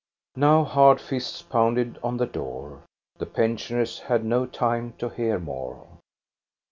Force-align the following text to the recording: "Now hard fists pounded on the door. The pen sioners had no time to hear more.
"Now 0.35 0.63
hard 0.63 0.99
fists 0.99 1.43
pounded 1.43 1.99
on 2.01 2.17
the 2.17 2.25
door. 2.25 2.81
The 3.19 3.27
pen 3.27 3.57
sioners 3.57 3.99
had 4.01 4.25
no 4.25 4.47
time 4.47 4.93
to 4.97 5.09
hear 5.09 5.37
more. 5.37 5.99